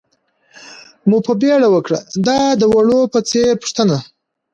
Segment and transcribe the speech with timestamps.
[1.09, 3.97] مو په بېړه وکړئ، دا د وړو په څېر پوښتنه.